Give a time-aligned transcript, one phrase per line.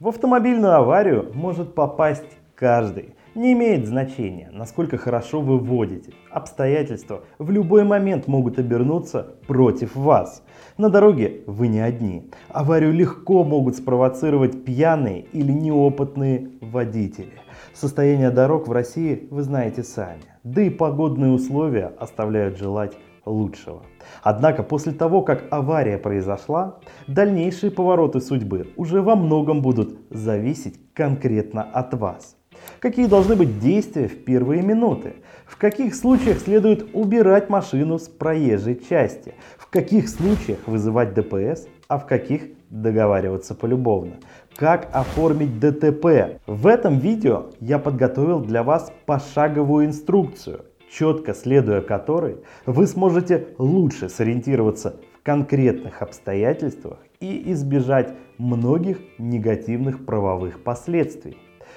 [0.00, 3.16] В автомобильную аварию может попасть каждый.
[3.34, 6.12] Не имеет значения, насколько хорошо вы водите.
[6.30, 10.44] Обстоятельства в любой момент могут обернуться против вас.
[10.76, 12.30] На дороге вы не одни.
[12.48, 17.32] Аварию легко могут спровоцировать пьяные или неопытные водители.
[17.74, 20.22] Состояние дорог в России вы знаете сами.
[20.44, 22.96] Да и погодные условия оставляют желать
[23.28, 23.82] лучшего.
[24.22, 31.62] Однако после того, как авария произошла, дальнейшие повороты судьбы уже во многом будут зависеть конкретно
[31.62, 32.36] от вас.
[32.80, 35.16] Какие должны быть действия в первые минуты?
[35.46, 39.34] В каких случаях следует убирать машину с проезжей части?
[39.56, 44.14] В каких случаях вызывать ДПС, а в каких договариваться полюбовно?
[44.56, 46.40] Как оформить ДТП?
[46.46, 54.08] В этом видео я подготовил для вас пошаговую инструкцию, четко следуя которой вы сможете лучше
[54.08, 61.36] сориентироваться в конкретных обстоятельствах и избежать многих негативных правовых последствий.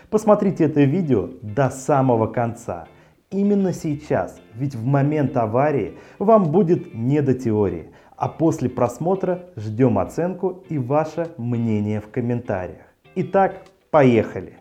[0.10, 2.88] Посмотрите это видео до самого конца.
[3.30, 9.98] Именно сейчас, ведь в момент аварии вам будет не до теории, а после просмотра ждем
[9.98, 12.86] оценку и ваше мнение в комментариях.
[13.16, 14.61] Итак, поехали!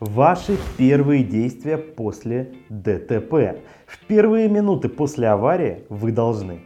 [0.00, 3.60] Ваши первые действия после ДТП.
[3.86, 6.60] В первые минуты после аварии вы должны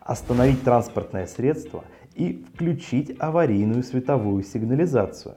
[0.00, 1.84] остановить транспортное средство–
[2.16, 5.36] и включить аварийную световую сигнализацию.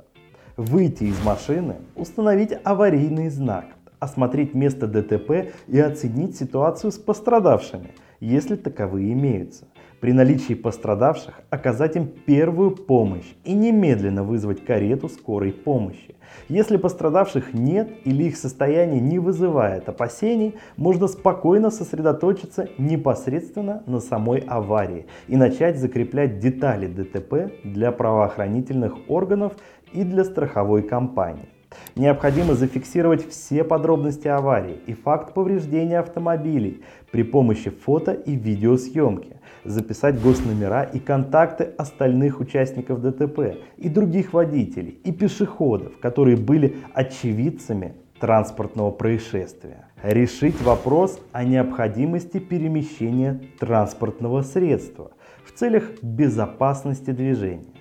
[0.55, 3.65] Выйти из машины, установить аварийный знак,
[3.99, 9.67] осмотреть место ДТП и оценить ситуацию с пострадавшими, если таковые имеются.
[9.99, 16.15] При наличии пострадавших оказать им первую помощь и немедленно вызвать карету скорой помощи.
[16.47, 24.39] Если пострадавших нет или их состояние не вызывает опасений, можно спокойно сосредоточиться непосредственно на самой
[24.39, 29.53] аварии и начать закреплять детали ДТП для правоохранительных органов
[29.91, 31.49] и для страховой компании.
[31.95, 40.21] Необходимо зафиксировать все подробности аварии и факт повреждения автомобилей при помощи фото и видеосъемки, записать
[40.21, 48.91] госномера и контакты остальных участников ДТП и других водителей и пешеходов, которые были очевидцами транспортного
[48.91, 49.85] происшествия.
[50.03, 55.11] Решить вопрос о необходимости перемещения транспортного средства
[55.43, 57.73] в целях безопасности движения.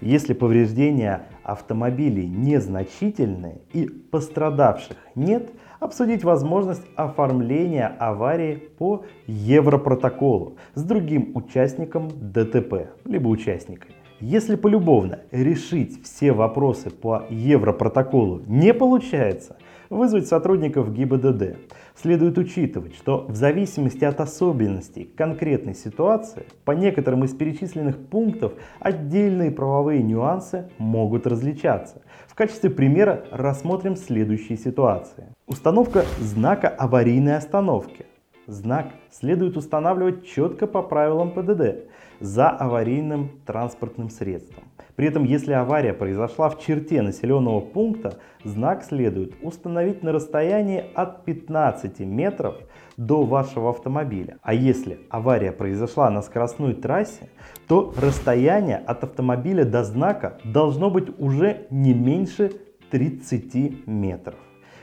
[0.00, 11.32] Если повреждения автомобилей незначительные и пострадавших нет, обсудить возможность оформления аварии по Европротоколу с другим
[11.34, 13.94] участником ДТП, либо участниками.
[14.20, 19.56] Если полюбовно решить все вопросы по Европротоколу не получается,
[19.92, 21.58] вызвать сотрудников ГИБДД.
[21.94, 29.50] Следует учитывать, что в зависимости от особенностей конкретной ситуации, по некоторым из перечисленных пунктов отдельные
[29.50, 32.00] правовые нюансы могут различаться.
[32.26, 35.26] В качестве примера рассмотрим следующие ситуации.
[35.46, 38.06] Установка знака аварийной остановки.
[38.46, 44.64] Знак следует устанавливать четко по правилам ПДД за аварийным транспортным средством.
[45.02, 51.24] При этом, если авария произошла в черте населенного пункта, знак следует установить на расстоянии от
[51.24, 52.54] 15 метров
[52.96, 54.38] до вашего автомобиля.
[54.42, 57.30] А если авария произошла на скоростной трассе,
[57.66, 62.52] то расстояние от автомобиля до знака должно быть уже не меньше
[62.92, 64.36] 30 метров.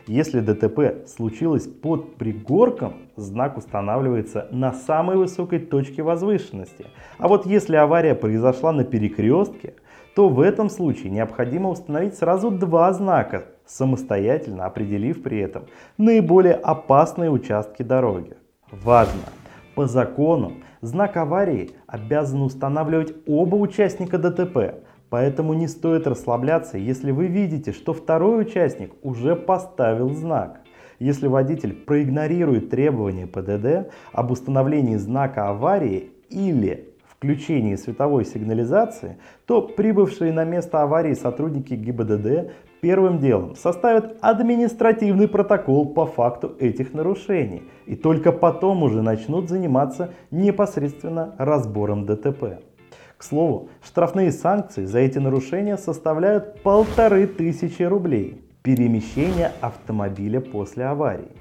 [0.06, 6.88] Если ДТП случилось под пригорком, знак устанавливается на самой высокой точке возвышенности.
[7.20, 9.76] А вот если авария произошла на перекрестке,
[10.16, 15.66] то в этом случае необходимо установить сразу два знака, самостоятельно определив при этом
[15.98, 18.36] наиболее опасные участки дороги.
[18.72, 19.22] Важно!
[19.76, 27.28] По закону знак аварии обязан устанавливать оба участника ДТП, поэтому не стоит расслабляться, если вы
[27.28, 30.62] видите, что второй участник уже поставил знак.
[31.00, 40.32] Если водитель проигнорирует требования ПДД об установлении знака аварии или включении световой сигнализации, то прибывшие
[40.32, 47.98] на место аварии сотрудники ГИБДД первым делом составят административный протокол по факту этих нарушений и
[47.98, 52.62] только потом уже начнут заниматься непосредственно разбором ДТП.
[53.18, 58.42] К слову, штрафные санкции за эти нарушения составляют полторы тысячи рублей.
[58.64, 61.36] Перемещение автомобиля после аварии.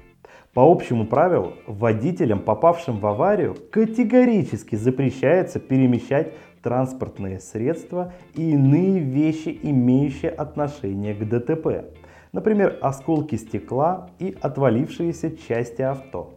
[0.53, 9.57] По общему правилу, водителям, попавшим в аварию, категорически запрещается перемещать транспортные средства и иные вещи,
[9.61, 11.93] имеющие отношение к ДТП.
[12.31, 16.33] Например, осколки стекла и отвалившиеся части авто.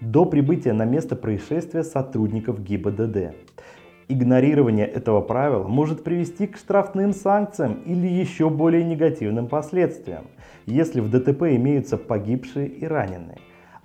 [0.00, 3.34] До прибытия на место происшествия сотрудников ГИБДД.
[4.08, 10.26] Игнорирование этого правила может привести к штрафным санкциям или еще более негативным последствиям,
[10.66, 13.38] если в ДТП имеются погибшие и раненые.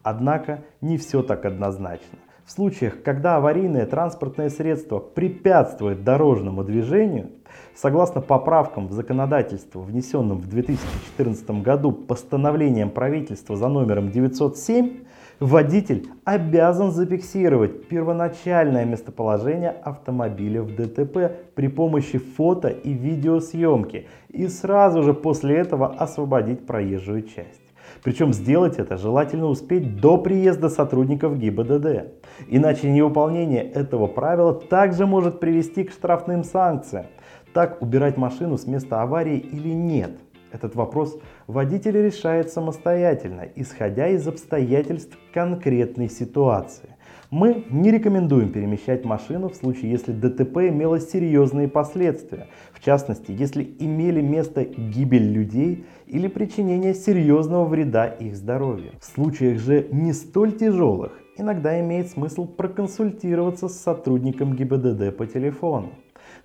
[0.10, 2.20] Однако не все так однозначно.
[2.46, 7.32] В случаях, когда аварийное транспортное средство препятствует дорожному движению,
[7.76, 15.00] согласно поправкам в законодательство, внесенным в 2014 году постановлением правительства за номером 907,
[15.42, 25.04] водитель обязан зафиксировать первоначальное местоположение автомобиля в ДТП при помощи фото и видеосъемки и сразу
[25.04, 27.67] же после этого освободить проезжую часть.
[28.08, 32.14] Причем сделать это желательно успеть до приезда сотрудников ГИБДД.
[32.48, 37.08] Иначе невыполнение этого правила также может привести к штрафным санкциям.
[37.54, 40.12] Так убирать машину с места аварии или нет?
[40.54, 46.96] Этот вопрос водитель решает самостоятельно, исходя из обстоятельств конкретной ситуации.
[47.30, 53.70] Мы не рекомендуем перемещать машину в случае, если ДТП имело серьезные последствия, в частности, если
[53.80, 58.94] имели место гибель людей или причинение серьезного вреда их здоровью.
[59.02, 65.90] В случаях же не столь тяжелых, иногда имеет смысл проконсультироваться с сотрудником ГИБДД по телефону.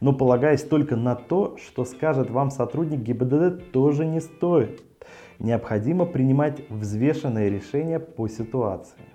[0.00, 4.82] Но полагаясь только на то, что скажет вам сотрудник ГИБДД, тоже не стоит.
[5.38, 9.11] Необходимо принимать взвешенное решение по ситуации.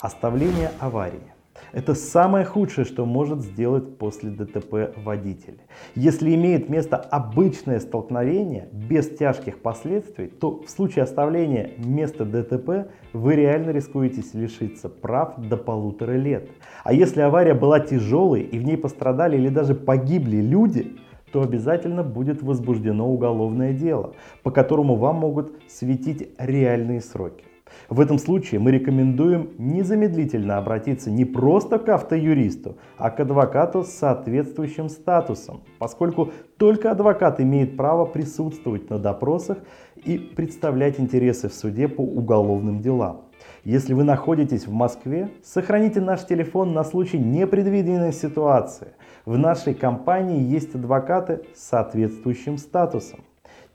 [0.00, 1.32] Оставление аварии.
[1.72, 5.58] Это самое худшее, что может сделать после ДТП водитель.
[5.94, 13.36] Если имеет место обычное столкновение без тяжких последствий, то в случае оставления места ДТП вы
[13.36, 16.50] реально рискуете лишиться прав до полутора лет.
[16.84, 20.96] А если авария была тяжелой и в ней пострадали или даже погибли люди,
[21.32, 27.45] то обязательно будет возбуждено уголовное дело, по которому вам могут светить реальные сроки.
[27.88, 33.90] В этом случае мы рекомендуем незамедлительно обратиться не просто к автоюристу, а к адвокату с
[33.90, 39.58] соответствующим статусом, поскольку только адвокат имеет право присутствовать на допросах
[39.96, 43.22] и представлять интересы в суде по уголовным делам.
[43.64, 48.88] Если вы находитесь в Москве, сохраните наш телефон на случай непредвиденной ситуации.
[49.24, 53.20] В нашей компании есть адвокаты с соответствующим статусом.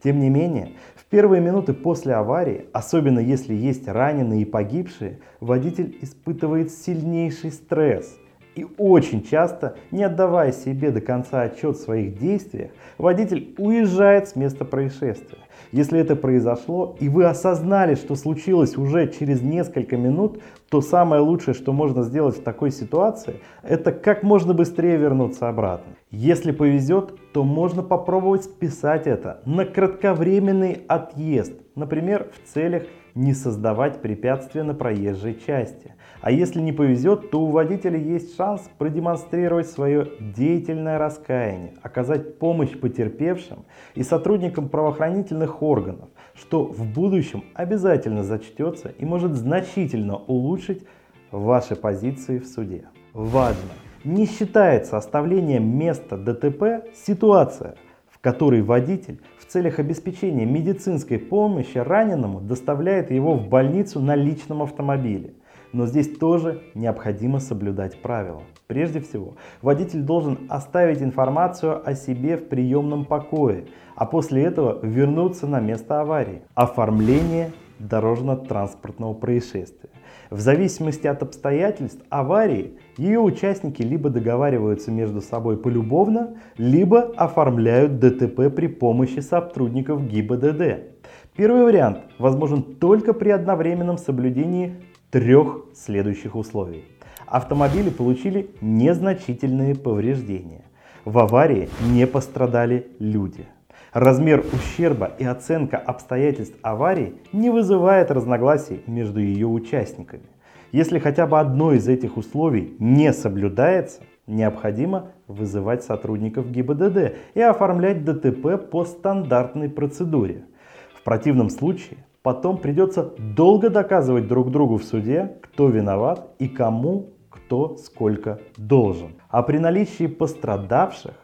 [0.04, 5.98] Тем не менее, в первые минуты после аварии, особенно если есть раненые и погибшие, водитель
[6.02, 8.18] испытывает сильнейший стресс.
[8.62, 12.70] И очень часто, не отдавая себе до конца отчет в своих действиях,
[13.00, 15.40] водитель уезжает с места происшествия.
[15.72, 21.56] Если это произошло и вы осознали, что случилось уже через несколько минут, то самое лучшее,
[21.56, 25.94] что можно сделать в такой ситуации, это как можно быстрее вернуться обратно.
[26.12, 32.84] Если повезет, то можно попробовать списать это на кратковременный отъезд, например, в целях
[33.16, 35.94] не создавать препятствия на проезжей части.
[36.22, 42.80] А если не повезет, то у водителя есть шанс продемонстрировать свое деятельное раскаяние, оказать помощь
[42.80, 50.86] потерпевшим и сотрудникам правоохранительных органов, что в будущем обязательно зачтется и может значительно улучшить
[51.32, 52.86] ваши позиции в суде.
[53.14, 53.72] Важно!
[54.04, 57.76] Не считается оставлением места ДТП ситуация,
[58.22, 64.62] в которой водитель в целях обеспечения медицинской помощи раненому доставляет его в больницу на личном
[64.62, 65.34] автомобиле.
[65.74, 68.44] Но здесь тоже необходимо соблюдать правила.
[68.68, 73.66] Прежде всего, водитель должен оставить информацию о себе в приемном покое,
[73.96, 76.44] а после этого вернуться на место аварии.
[76.54, 79.90] Оформление дорожно-транспортного происшествия.
[80.30, 88.54] В зависимости от обстоятельств аварии, ее участники либо договариваются между собой полюбовно, либо оформляют ДТП
[88.54, 90.92] при помощи сотрудников ГИБДД.
[91.36, 94.76] Первый вариант возможен только при одновременном соблюдении
[95.10, 96.86] трех следующих условий.
[97.26, 100.66] Автомобили получили незначительные повреждения.
[101.06, 103.46] В аварии не пострадали люди.
[103.94, 110.24] Размер ущерба и оценка обстоятельств аварии не вызывает разногласий между ее участниками.
[110.72, 118.06] Если хотя бы одно из этих условий не соблюдается, необходимо вызывать сотрудников ГИБДД и оформлять
[118.06, 120.46] ДТП по стандартной процедуре.
[120.94, 127.14] В противном случае потом придется долго доказывать друг другу в суде, кто виноват и кому
[127.30, 129.16] кто сколько должен.
[129.30, 131.16] А при наличии пострадавших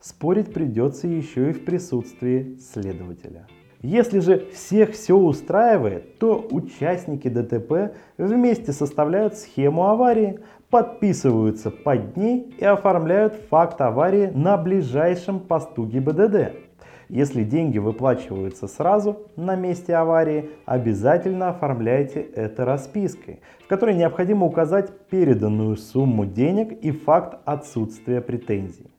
[0.00, 3.46] спорить придется еще и в присутствии следователя.
[3.86, 10.40] Если же всех все устраивает, то участники ДТП вместе составляют схему аварии,
[10.70, 16.56] подписываются под ней и оформляют факт аварии на ближайшем посту ГИБДД.
[17.08, 24.90] Если деньги выплачиваются сразу на месте аварии, обязательно оформляйте это распиской, в которой необходимо указать
[25.10, 28.90] переданную сумму денег и факт отсутствия претензий.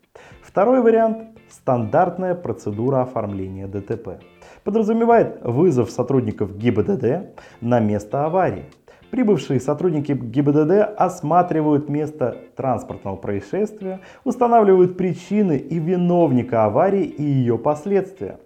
[0.42, 1.18] Второй вариант–
[1.50, 4.20] стандартная процедура оформления ДТП.
[4.64, 8.66] Подразумевает вызов сотрудников ГИБДД на место аварии.
[9.12, 18.38] Прибывшие сотрудники ГИБДД осматривают место транспортного происшествия, устанавливают причины и виновника аварии и ее последствия,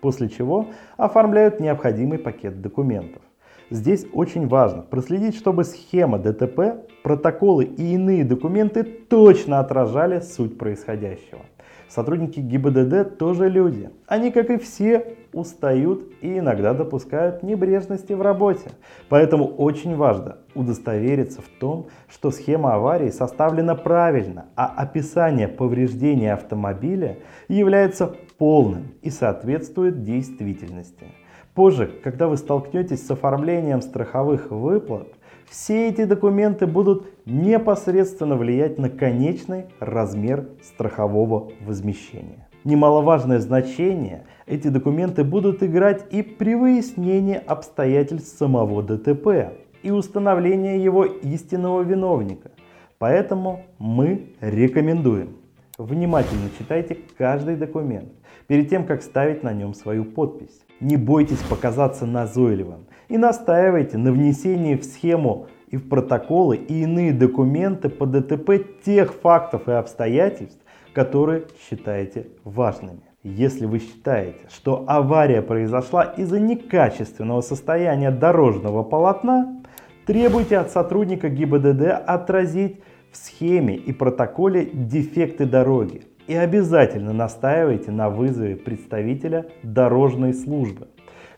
[0.00, 3.22] после чего оформляют необходимый пакет документов.
[3.68, 11.40] Здесь очень важно проследить, чтобы схема ДТП, протоколы и иные документы точно отражали суть происходящего.
[11.88, 13.90] Сотрудники ГИБДД тоже люди.
[14.06, 18.70] Они, как и все, устают и иногда допускают небрежности в работе.
[19.08, 27.18] Поэтому очень важно удостовериться в том, что схема аварии составлена правильно, а описание повреждения автомобиля
[27.48, 31.06] является полным и соответствует действительности.
[31.54, 35.08] Позже, когда вы столкнетесь с оформлением страховых выплат,
[35.48, 42.48] все эти документы будут непосредственно влиять на конечный размер страхового возмещения.
[42.64, 51.04] Немаловажное значение эти документы будут играть и при выяснении обстоятельств самого ДТП и установлении его
[51.04, 52.50] истинного виновника.
[52.98, 55.36] Поэтому мы рекомендуем
[55.78, 58.08] внимательно читайте каждый документ
[58.46, 60.65] перед тем, как ставить на нем свою подпись.
[60.80, 67.12] Не бойтесь показаться назойливым и настаивайте на внесении в схему и в протоколы и иные
[67.12, 70.60] документы по ДТП тех фактов и обстоятельств,
[70.92, 73.00] которые считаете важными.
[73.22, 79.62] Если вы считаете, что авария произошла из-за некачественного состояния дорожного полотна,
[80.04, 82.80] требуйте от сотрудника ГИБДД отразить
[83.10, 90.88] в схеме и протоколе дефекты дороги и обязательно настаивайте на вызове представителя дорожной службы.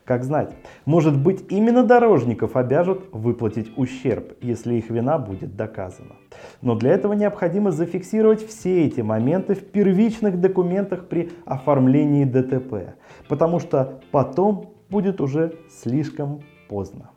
[0.04, 0.54] Как знать,
[0.86, 6.16] может быть именно дорожников обяжут выплатить ущерб, если их вина будет доказана.
[6.62, 12.94] Но для этого необходимо зафиксировать все эти моменты в первичных документах при оформлении ДТП,
[13.28, 16.40] потому что потом будет уже слишком
[16.70, 17.10] поздно.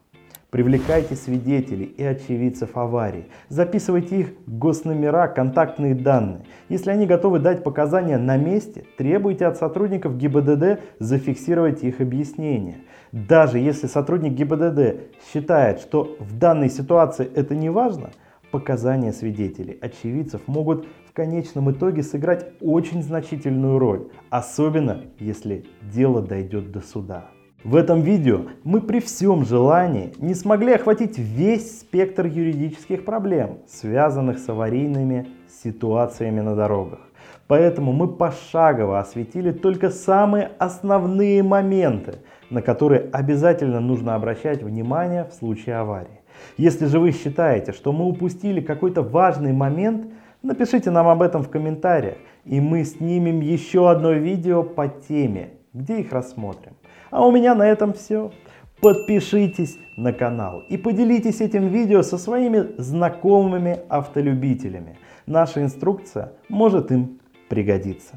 [0.52, 3.28] Привлекайте свидетелей и очевидцев аварии.
[3.48, 6.44] Записывайте их госномера, контактные данные.
[6.68, 12.80] Если они готовы дать показания на месте, требуйте от сотрудников ГИБДД зафиксировать их объяснения.
[13.14, 18.10] Даже если сотрудник ГИБДД считает, что в данной ситуации это не важно,
[18.52, 26.74] показания свидетелей, очевидцев могут в конечном итоге сыграть очень значительную роль, особенно если дело дойдет
[26.74, 27.30] до суда.
[27.64, 34.40] В этом видео мы при всем желании не смогли охватить весь спектр юридических проблем, связанных
[34.40, 35.28] с аварийными
[35.62, 37.02] ситуациями на дорогах.
[37.46, 42.16] Поэтому мы пошагово осветили только самые основные моменты,
[42.50, 46.22] на которые обязательно нужно обращать внимание в случае аварии.
[46.58, 50.08] Если же вы считаете, что мы упустили какой-то важный момент,
[50.42, 56.00] напишите нам об этом в комментариях, и мы снимем еще одно видео по теме, где
[56.00, 56.74] их рассмотрим.
[57.10, 58.32] А у меня на этом все.
[58.82, 64.98] Подпишитесь на канал и поделитесь этим видео со своими знакомыми автолюбителями.
[65.28, 68.16] Наша инструкция может им пригодиться.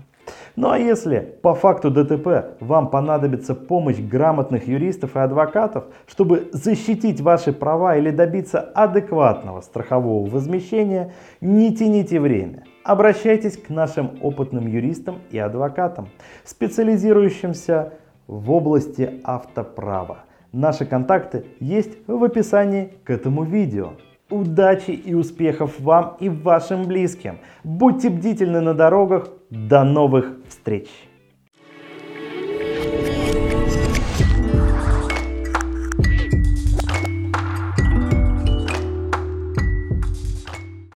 [0.57, 7.21] Ну а если по факту ДТП вам понадобится помощь грамотных юристов и адвокатов, чтобы защитить
[7.21, 12.65] ваши права или добиться адекватного страхового возмещения, не тяните время.
[12.85, 16.09] Обращайтесь к нашим опытным юристам и адвокатам,
[16.45, 17.95] специализирующимся
[18.27, 20.25] в области автоправа.
[20.53, 23.95] Наши контакты есть в описании к этому видео.
[24.31, 27.39] Удачи и успехов вам и вашим близким.
[27.63, 29.29] Будьте бдительны на дорогах.
[29.51, 30.89] До новых встреч!